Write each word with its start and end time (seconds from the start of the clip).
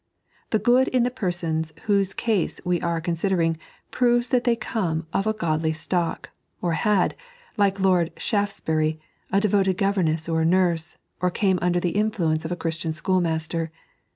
The 0.49 0.57
good 0.57 0.87
in 0.87 1.03
the 1.03 1.11
persons 1.11 1.73
whose 1.83 2.15
case 2.15 2.59
we 2.65 2.81
are 2.81 2.99
con 2.99 3.13
sidering 3.13 3.57
proves 3.91 4.29
that 4.29 4.45
they 4.45 4.55
come 4.55 5.05
of 5.13 5.27
a 5.27 5.33
godly 5.33 5.73
stock, 5.73 6.31
or 6.59 6.73
had, 6.73 7.15
like 7.55 7.79
Lord 7.79 8.11
Shaftesbury, 8.17 8.99
a 9.31 9.39
devoted 9.39 9.77
governess 9.77 10.27
or 10.27 10.43
nurse, 10.43 10.97
or 11.21 11.29
came 11.29 11.59
under 11.61 11.79
the 11.79 11.89
influence 11.91 12.43
of 12.45 12.51
a 12.51 12.55
Christian 12.55 12.91
schoolmaster. 12.91 13.71